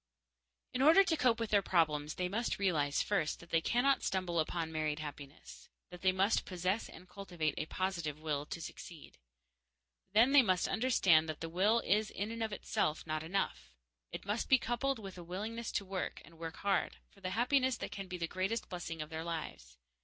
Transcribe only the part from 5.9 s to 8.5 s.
that they must possess and cultivate a positive will